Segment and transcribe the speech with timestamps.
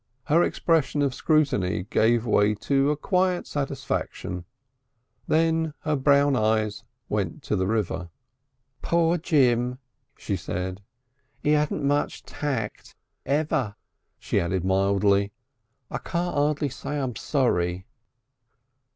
[0.23, 4.45] Her expression of scrutiny gave way to a quiet satisfaction.
[5.27, 8.09] Then her brown eyes went to the river.
[8.81, 9.77] "Poor Jim,"
[10.17, 10.81] she said.
[11.45, 12.95] "'E 'adn't much Tact
[13.27, 13.75] ever."
[14.17, 15.33] She added mildly:
[15.91, 17.85] "I can't 'ardly say I'm sorry."